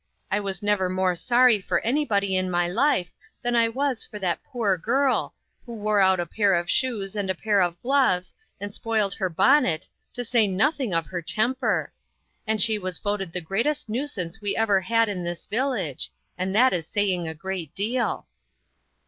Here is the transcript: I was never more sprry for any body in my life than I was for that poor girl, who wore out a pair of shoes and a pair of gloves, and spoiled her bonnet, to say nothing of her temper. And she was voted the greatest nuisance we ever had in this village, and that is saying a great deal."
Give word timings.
I 0.31 0.39
was 0.39 0.63
never 0.63 0.89
more 0.89 1.13
sprry 1.15 1.61
for 1.63 1.79
any 1.81 2.05
body 2.05 2.35
in 2.35 2.49
my 2.49 2.67
life 2.67 3.13
than 3.43 3.55
I 3.55 3.69
was 3.69 4.03
for 4.03 4.17
that 4.17 4.43
poor 4.43 4.75
girl, 4.75 5.35
who 5.63 5.75
wore 5.77 5.99
out 5.99 6.19
a 6.19 6.25
pair 6.25 6.55
of 6.55 6.71
shoes 6.71 7.15
and 7.15 7.29
a 7.29 7.35
pair 7.35 7.61
of 7.61 7.79
gloves, 7.83 8.33
and 8.59 8.73
spoiled 8.73 9.13
her 9.13 9.29
bonnet, 9.29 9.87
to 10.15 10.25
say 10.25 10.47
nothing 10.47 10.91
of 10.91 11.05
her 11.05 11.21
temper. 11.21 11.93
And 12.47 12.59
she 12.59 12.79
was 12.79 12.97
voted 12.97 13.31
the 13.31 13.41
greatest 13.41 13.89
nuisance 13.89 14.41
we 14.41 14.55
ever 14.55 14.81
had 14.81 15.07
in 15.07 15.23
this 15.23 15.45
village, 15.45 16.11
and 16.35 16.55
that 16.55 16.73
is 16.73 16.87
saying 16.87 17.27
a 17.27 17.35
great 17.35 17.75
deal." 17.75 18.25